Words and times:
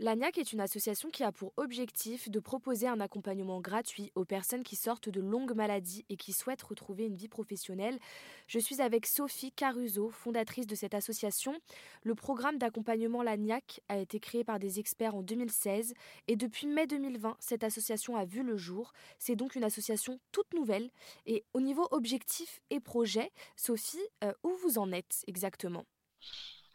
L'ANIAC 0.00 0.38
est 0.38 0.52
une 0.52 0.60
association 0.60 1.10
qui 1.10 1.24
a 1.24 1.32
pour 1.32 1.52
objectif 1.56 2.30
de 2.30 2.38
proposer 2.38 2.86
un 2.86 3.00
accompagnement 3.00 3.60
gratuit 3.60 4.12
aux 4.14 4.24
personnes 4.24 4.62
qui 4.62 4.76
sortent 4.76 5.08
de 5.08 5.20
longues 5.20 5.56
maladies 5.56 6.04
et 6.08 6.16
qui 6.16 6.32
souhaitent 6.32 6.62
retrouver 6.62 7.06
une 7.06 7.16
vie 7.16 7.26
professionnelle. 7.26 7.98
Je 8.46 8.60
suis 8.60 8.80
avec 8.80 9.06
Sophie 9.06 9.50
Caruso, 9.50 10.10
fondatrice 10.10 10.68
de 10.68 10.76
cette 10.76 10.94
association. 10.94 11.60
Le 12.04 12.14
programme 12.14 12.58
d'accompagnement 12.58 13.24
l'ANIAC 13.24 13.80
a 13.88 13.98
été 13.98 14.20
créé 14.20 14.44
par 14.44 14.60
des 14.60 14.78
experts 14.78 15.16
en 15.16 15.22
2016 15.22 15.94
et 16.28 16.36
depuis 16.36 16.68
mai 16.68 16.86
2020, 16.86 17.36
cette 17.40 17.64
association 17.64 18.16
a 18.16 18.24
vu 18.24 18.44
le 18.44 18.56
jour. 18.56 18.92
C'est 19.18 19.34
donc 19.34 19.56
une 19.56 19.64
association 19.64 20.20
toute 20.30 20.54
nouvelle. 20.54 20.92
Et 21.26 21.44
au 21.54 21.60
niveau 21.60 21.88
objectif 21.90 22.60
et 22.70 22.78
projet, 22.78 23.32
Sophie, 23.56 23.98
euh, 24.22 24.32
où 24.44 24.52
vous 24.62 24.78
en 24.78 24.92
êtes 24.92 25.24
exactement? 25.26 25.86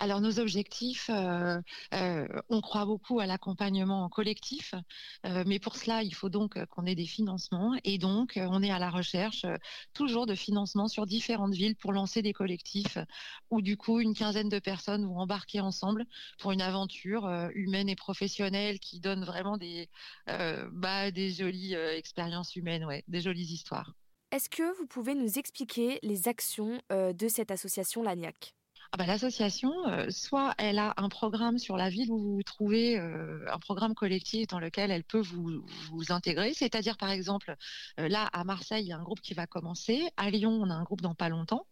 Alors 0.03 0.19
nos 0.19 0.37
objectifs, 0.37 1.09
euh, 1.09 1.61
euh, 1.93 2.27
on 2.49 2.59
croit 2.59 2.85
beaucoup 2.85 3.21
à 3.21 3.25
l'accompagnement 3.25 4.09
collectif, 4.09 4.73
euh, 5.25 5.45
mais 5.47 5.59
pour 5.59 5.77
cela, 5.77 6.03
il 6.03 6.13
faut 6.13 6.27
donc 6.27 6.63
qu'on 6.65 6.85
ait 6.85 6.93
des 6.93 7.05
financements 7.05 7.73
et 7.85 7.97
donc 7.97 8.33
on 8.35 8.61
est 8.61 8.69
à 8.69 8.79
la 8.79 8.89
recherche 8.89 9.45
toujours 9.93 10.25
de 10.25 10.35
financements 10.35 10.89
sur 10.89 11.05
différentes 11.05 11.53
villes 11.53 11.77
pour 11.77 11.93
lancer 11.93 12.21
des 12.21 12.33
collectifs 12.33 12.97
où 13.49 13.61
du 13.61 13.77
coup 13.77 14.01
une 14.01 14.13
quinzaine 14.13 14.49
de 14.49 14.59
personnes 14.59 15.05
vont 15.05 15.19
embarquer 15.19 15.61
ensemble 15.61 16.05
pour 16.37 16.51
une 16.51 16.61
aventure 16.61 17.29
humaine 17.55 17.87
et 17.87 17.95
professionnelle 17.95 18.79
qui 18.79 18.99
donne 18.99 19.23
vraiment 19.23 19.55
des, 19.55 19.89
bah, 20.27 21.13
jolies 21.13 21.75
expériences 21.75 22.57
humaines, 22.57 22.83
ouais, 22.83 23.05
des 23.07 23.21
jolies 23.21 23.53
histoires. 23.53 23.93
Est-ce 24.31 24.49
que 24.49 24.77
vous 24.77 24.85
pouvez 24.85 25.15
nous 25.15 25.39
expliquer 25.39 25.99
les 26.03 26.27
actions 26.27 26.81
de 26.89 27.27
cette 27.29 27.51
association 27.51 28.03
LANIAC 28.03 28.53
ah 28.93 28.97
bah, 28.97 29.07
L'association, 29.07 29.73
euh, 29.87 30.11
soit 30.11 30.53
elle 30.59 30.77
a 30.77 30.93
un 30.97 31.09
programme 31.09 31.57
sur 31.57 31.77
la 31.77 31.89
ville 31.89 32.11
où 32.11 32.19
vous 32.19 32.35
vous 32.35 32.43
trouvez, 32.43 32.99
euh, 32.99 33.43
un 33.51 33.57
programme 33.57 33.95
collectif 33.95 34.45
dans 34.45 34.59
lequel 34.59 34.91
elle 34.91 35.03
peut 35.03 35.19
vous, 35.19 35.65
vous 35.89 36.11
intégrer. 36.11 36.53
C'est-à-dire, 36.53 36.95
par 36.97 37.09
exemple, 37.09 37.55
euh, 37.99 38.07
là, 38.07 38.29
à 38.33 38.43
Marseille, 38.43 38.83
il 38.83 38.89
y 38.89 38.93
a 38.93 38.97
un 38.97 39.03
groupe 39.03 39.19
qui 39.19 39.33
va 39.33 39.47
commencer. 39.47 40.07
À 40.15 40.29
Lyon, 40.29 40.51
on 40.51 40.69
a 40.69 40.75
un 40.75 40.83
groupe 40.83 41.01
dans 41.01 41.15
pas 41.15 41.29
longtemps. 41.29 41.65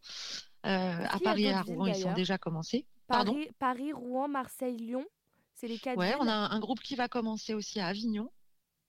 à 0.64 1.19
Paris 1.23 1.44
et 1.44 1.53
à 1.53 1.61
Rouen, 1.61 1.86
ils 1.86 1.95
sont 1.95 2.14
déjà 2.14 2.39
commencés. 2.39 2.88
Paris, 3.08 3.49
Paris, 3.59 3.94
Rouen, 3.94 4.27
Marseille, 4.27 4.77
Lyon, 4.77 5.05
c'est 5.53 5.67
les 5.67 5.77
quatre. 5.77 5.99
Ouais, 5.99 6.16
on 6.19 6.27
a 6.27 6.33
un 6.33 6.59
groupe 6.59 6.80
qui 6.80 6.95
va 6.95 7.08
commencer 7.08 7.53
aussi 7.53 7.80
à 7.80 7.86
Avignon. 7.86 8.31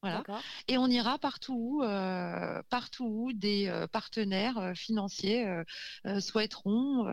Voilà. 0.02 0.24
Et 0.66 0.78
on 0.78 0.88
ira 0.88 1.16
partout 1.18 1.54
où, 1.56 1.82
euh, 1.84 2.60
partout 2.70 3.04
où 3.04 3.32
des 3.32 3.68
euh, 3.68 3.86
partenaires 3.86 4.58
euh, 4.58 4.74
financiers 4.74 5.46
souhaiteront, 6.18 7.06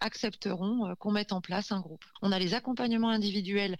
accepteront 0.00 0.94
qu'on 0.96 1.12
mette 1.12 1.32
en 1.32 1.40
place 1.40 1.70
un 1.70 1.80
groupe. 1.80 2.04
On 2.20 2.32
a 2.32 2.38
les 2.38 2.54
accompagnements 2.54 3.10
individuels, 3.10 3.76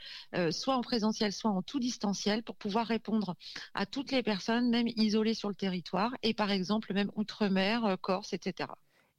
soit 0.50 0.76
en 0.76 0.80
présentiel, 0.82 1.32
soit 1.32 1.50
en 1.50 1.62
tout 1.62 1.80
distanciel, 1.80 2.42
pour 2.42 2.56
pouvoir 2.56 2.86
répondre 2.86 3.34
à 3.74 3.86
toutes 3.86 4.12
les 4.12 4.22
personnes, 4.22 4.70
même 4.70 4.88
isolées 4.96 5.34
sur 5.34 5.48
le 5.48 5.54
territoire, 5.54 6.14
et 6.22 6.34
par 6.34 6.50
exemple 6.50 6.92
même 6.92 7.10
outre-mer, 7.16 7.96
Corse, 8.00 8.32
etc. 8.32 8.68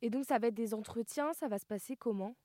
Et 0.02 0.09
donc 0.09 0.25
ça 0.25 0.39
va 0.39 0.47
être 0.47 0.53
des 0.53 0.73
entretiens, 0.73 1.33
ça 1.33 1.47
va 1.47 1.59
se 1.59 1.66
passer 1.66 1.95
comment? 1.95 2.35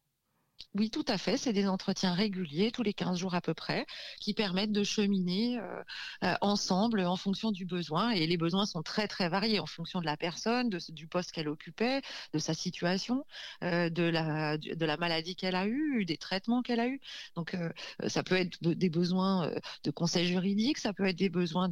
Oui, 0.75 0.91
tout 0.91 1.05
à 1.09 1.19
fait. 1.19 1.37
C'est 1.37 1.53
des 1.53 1.67
entretiens 1.67 2.15
réguliers, 2.15 2.71
tous 2.71 2.83
les 2.83 2.93
15 2.93 3.19
jours 3.19 3.35
à 3.35 3.41
peu 3.41 3.55
près, 3.55 3.87
qui 4.21 4.35
permettent 4.35 4.73
de 4.73 4.85
cheminer 4.85 5.59
euh, 5.59 5.83
euh, 6.25 6.35
ensemble 6.41 7.01
en 7.01 7.17
fonction 7.17 7.51
du 7.51 7.65
besoin. 7.65 8.11
Et 8.11 8.27
les 8.27 8.37
besoins 8.37 8.67
sont 8.67 8.83
très, 8.83 9.09
très 9.09 9.29
variés 9.29 9.61
en 9.61 9.67
fonction 9.67 10.01
de 10.01 10.07
la 10.07 10.17
personne, 10.17 10.69
du 10.69 11.07
poste 11.09 11.33
qu'elle 11.33 11.49
occupait, 11.49 12.03
de 12.33 12.39
sa 12.39 12.55
situation, 12.55 13.25
euh, 13.65 13.89
de, 13.91 14.05
la, 14.05 14.97
maladie 14.99 15.37
qu'elle 15.37 15.57
a 15.57 15.67
eue, 15.67 16.05
des 16.05 16.17
traitements 16.17 16.63
qu'elle 16.63 16.81
a 16.81 16.89
eus. 16.89 17.01
Donc, 17.35 17.57
ça 18.07 18.23
peut 18.23 18.37
être 18.37 18.59
des 18.63 18.91
besoins 18.91 19.53
de 19.85 19.91
conseil 19.91 20.27
juridique, 20.27 20.79
ça 20.79 20.93
peut 20.93 21.07
être 21.07 21.17
des 21.17 21.29
besoins 21.29 21.69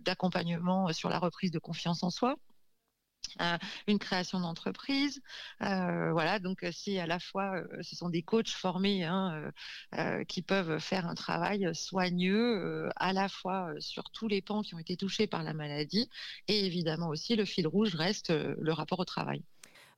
d'accompagnement 0.00 0.92
sur 0.92 1.08
la 1.08 1.18
reprise 1.18 1.50
de 1.50 1.58
confiance 1.58 2.02
en 2.02 2.10
soi. 2.10 2.36
Euh, 3.40 3.58
une 3.86 3.98
création 3.98 4.40
d'entreprise. 4.40 5.20
Euh, 5.62 6.12
voilà, 6.12 6.38
donc 6.38 6.62
euh, 6.64 6.72
si 6.72 6.98
à 6.98 7.06
la 7.06 7.18
fois 7.18 7.62
ce 7.82 7.96
sont 7.96 8.08
des 8.08 8.22
coachs 8.22 8.48
formés 8.48 9.04
hein, 9.04 9.52
qui 10.28 10.42
peuvent 10.42 10.78
faire 10.78 11.06
un 11.06 11.14
travail 11.14 11.68
soigneux 11.74 12.88
à 12.96 13.12
la 13.12 13.28
fois 13.28 13.70
sur 13.78 14.10
tous 14.10 14.28
les 14.28 14.42
pans 14.42 14.62
qui 14.62 14.74
ont 14.74 14.78
été 14.78 14.96
touchés 14.96 15.26
par 15.26 15.42
la 15.42 15.52
maladie 15.52 16.08
et 16.48 16.66
évidemment 16.66 17.08
aussi 17.08 17.36
le 17.36 17.44
fil 17.44 17.66
rouge 17.66 17.94
reste 17.94 18.30
le 18.30 18.72
rapport 18.72 18.98
au 19.00 19.04
travail. 19.04 19.42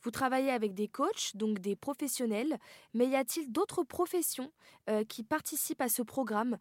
Vous 0.03 0.11
travaillez 0.11 0.51
avec 0.51 0.75
des 0.75 0.89
coachs, 0.89 1.35
donc 1.35 1.59
des 1.59 1.75
professionnels, 1.75 2.59
mais 2.95 3.09
y 3.09 3.17
a-t-il 3.17 3.51
d'autres 3.51 3.83
professions 3.83 4.53
qui 5.09 5.25
participent 5.25 5.81
à 5.81 5.89
ce 5.89 6.03
programme 6.03 6.59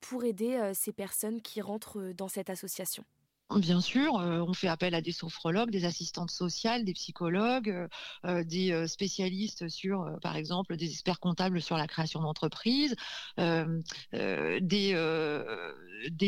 pour 0.00 0.24
aider 0.24 0.72
ces 0.74 0.92
personnes 0.92 1.40
qui 1.40 1.60
rentrent 1.60 2.12
dans 2.14 2.28
cette 2.28 2.50
association? 2.50 3.04
Bien 3.56 3.80
sûr, 3.80 4.16
euh, 4.20 4.44
on 4.46 4.54
fait 4.54 4.68
appel 4.68 4.94
à 4.94 5.00
des 5.00 5.10
sophrologues, 5.10 5.70
des 5.70 5.84
assistantes 5.84 6.30
sociales, 6.30 6.84
des 6.84 6.92
psychologues, 6.92 7.68
euh, 7.68 7.88
euh, 8.24 8.44
des 8.44 8.86
spécialistes 8.86 9.68
sur, 9.68 10.18
par 10.22 10.36
exemple, 10.36 10.76
des 10.76 10.90
experts 10.90 11.18
comptables 11.18 11.60
sur 11.60 11.76
la 11.76 11.88
création 11.88 12.20
d'entreprises, 12.20 12.94
des, 13.36 13.82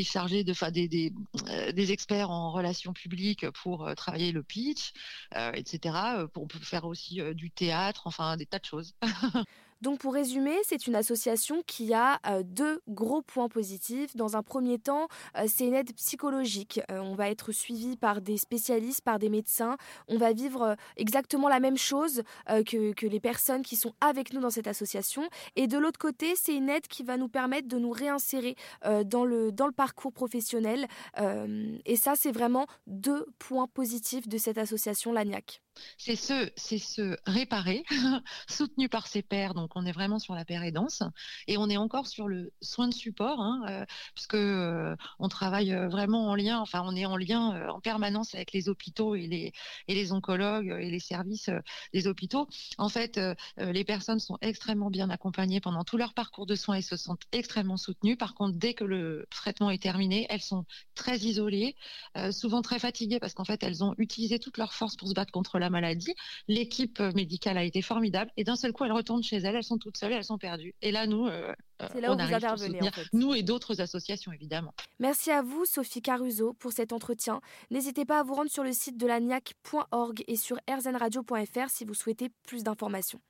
chargés 0.04 0.42
de, 0.42 1.70
des, 1.70 1.92
experts 1.92 2.30
en 2.30 2.50
relations 2.50 2.92
publiques 2.92 3.48
pour 3.50 3.88
travailler 3.94 4.32
le 4.32 4.42
pitch, 4.42 4.92
etc. 5.54 6.26
On 6.34 6.46
peut 6.48 6.58
faire 6.58 6.84
aussi 6.86 7.20
du 7.34 7.52
théâtre, 7.52 8.02
enfin 8.06 8.36
des 8.36 8.46
tas 8.46 8.58
de 8.58 8.64
choses. 8.64 8.94
Donc 9.82 9.98
pour 9.98 10.14
résumer, 10.14 10.54
c'est 10.62 10.86
une 10.86 10.94
association 10.94 11.64
qui 11.66 11.92
a 11.92 12.20
euh, 12.28 12.44
deux 12.44 12.80
gros 12.88 13.20
points 13.20 13.48
positifs. 13.48 14.14
Dans 14.14 14.36
un 14.36 14.42
premier 14.44 14.78
temps, 14.78 15.08
euh, 15.36 15.46
c'est 15.48 15.66
une 15.66 15.74
aide 15.74 15.92
psychologique. 15.96 16.80
Euh, 16.88 17.00
on 17.00 17.16
va 17.16 17.28
être 17.30 17.50
suivi 17.50 17.96
par 17.96 18.20
des 18.20 18.36
spécialistes, 18.36 19.00
par 19.00 19.18
des 19.18 19.28
médecins. 19.28 19.76
On 20.06 20.18
va 20.18 20.32
vivre 20.32 20.76
exactement 20.96 21.48
la 21.48 21.58
même 21.58 21.76
chose 21.76 22.22
que, 22.46 22.92
que 22.92 23.06
les 23.06 23.18
personnes 23.18 23.62
qui 23.62 23.74
sont 23.74 23.92
avec 24.00 24.32
nous 24.32 24.40
dans 24.40 24.50
cette 24.50 24.68
association. 24.68 25.28
Et 25.56 25.66
de 25.66 25.78
l'autre 25.78 25.98
côté, 25.98 26.34
c'est 26.36 26.54
une 26.54 26.68
aide 26.68 26.86
qui 26.86 27.02
va 27.02 27.16
nous 27.16 27.28
permettre 27.28 27.66
de 27.66 27.78
nous 27.78 27.90
réinsérer 27.90 28.54
dans, 29.04 29.24
le, 29.24 29.50
dans 29.50 29.66
le 29.66 29.72
parcours 29.72 30.12
professionnel. 30.12 30.86
et 31.18 31.96
ça, 31.96 32.14
c'est 32.16 32.32
vraiment 32.32 32.66
deux 32.86 33.26
points 33.38 33.66
positifs 33.66 34.28
de 34.28 34.38
cette 34.38 34.58
association 34.58 35.12
LANIAC 35.12 35.60
c'est 35.98 36.16
se, 36.16 37.16
réparer, 37.26 37.84
soutenu 38.48 38.88
par 38.88 39.06
ses 39.06 39.22
pairs. 39.22 39.54
Donc, 39.54 39.70
on 39.74 39.86
est 39.86 39.92
vraiment 39.92 40.18
sur 40.18 40.34
la 40.34 40.44
pérédance 40.44 41.02
et 41.46 41.56
on 41.56 41.68
est 41.68 41.76
encore 41.76 42.06
sur 42.06 42.28
le 42.28 42.52
soin 42.60 42.88
de 42.88 42.94
support, 42.94 43.40
hein, 43.40 43.62
euh, 43.68 43.84
puisque 44.14 44.34
euh, 44.34 44.96
travaille 45.30 45.72
euh, 45.72 45.88
vraiment 45.88 46.28
en 46.28 46.34
lien. 46.34 46.60
Enfin, 46.60 46.82
on 46.84 46.94
est 46.94 47.06
en 47.06 47.16
lien 47.16 47.68
en 47.70 47.80
permanence 47.80 48.34
avec 48.34 48.52
les 48.52 48.68
hôpitaux 48.68 49.14
et 49.14 49.26
les 49.26 49.52
et 49.88 49.94
les 49.94 50.12
oncologues 50.12 50.76
et 50.80 50.90
les 50.90 51.00
services 51.00 51.50
des 51.92 52.06
hôpitaux. 52.06 52.48
En 52.78 52.88
fait, 52.88 53.18
les 53.56 53.84
personnes 53.84 54.20
sont 54.20 54.36
extrêmement 54.42 54.90
bien 54.90 55.08
accompagnées 55.10 55.60
pendant 55.60 55.84
tout 55.84 55.96
leur 55.96 56.12
parcours 56.12 56.46
de 56.46 56.54
soins 56.54 56.76
et 56.76 56.82
se 56.82 56.96
sentent 56.96 57.24
extrêmement 57.32 57.76
soutenues. 57.76 58.16
Par 58.16 58.34
contre, 58.34 58.58
dès 58.58 58.74
que 58.74 58.84
le 58.84 59.26
traitement 59.30 59.70
est 59.70 59.82
terminé, 59.82 60.26
elles 60.28 60.42
sont 60.42 60.66
très 61.02 61.18
isolées, 61.18 61.74
souvent 62.30 62.62
très 62.62 62.78
fatiguées 62.78 63.18
parce 63.18 63.34
qu'en 63.34 63.44
fait, 63.44 63.62
elles 63.62 63.82
ont 63.82 63.94
utilisé 63.98 64.38
toute 64.38 64.56
leur 64.56 64.72
force 64.72 64.96
pour 64.96 65.08
se 65.08 65.14
battre 65.14 65.32
contre 65.32 65.58
la 65.58 65.68
maladie. 65.68 66.14
L'équipe 66.46 67.00
médicale 67.00 67.58
a 67.58 67.64
été 67.64 67.82
formidable 67.82 68.30
et 68.36 68.44
d'un 68.44 68.56
seul 68.56 68.72
coup, 68.72 68.84
elles 68.84 68.92
retournent 68.92 69.22
chez 69.22 69.36
elles, 69.36 69.56
elles 69.56 69.64
sont 69.64 69.78
toutes 69.78 69.96
seules, 69.96 70.12
elles 70.12 70.24
sont 70.24 70.38
perdues. 70.38 70.74
Et 70.80 70.92
là, 70.92 71.06
nous, 71.06 71.26
euh, 71.26 71.52
là 72.00 72.12
on 72.12 72.18
arrive 72.18 72.46
vous 72.56 73.18
nous 73.18 73.34
et 73.34 73.42
d'autres 73.42 73.80
associations, 73.80 74.32
évidemment. 74.32 74.74
Merci 75.00 75.30
à 75.30 75.42
vous, 75.42 75.64
Sophie 75.64 76.02
Caruso, 76.02 76.52
pour 76.54 76.72
cet 76.72 76.92
entretien. 76.92 77.40
N'hésitez 77.70 78.04
pas 78.04 78.20
à 78.20 78.22
vous 78.22 78.34
rendre 78.34 78.50
sur 78.50 78.64
le 78.64 78.72
site 78.72 78.96
de 78.96 79.06
la 79.06 79.20
et 80.26 80.36
sur 80.36 80.58
rzenradio.fr 80.68 81.68
si 81.68 81.84
vous 81.84 81.94
souhaitez 81.94 82.30
plus 82.46 82.62
d'informations. 82.62 83.20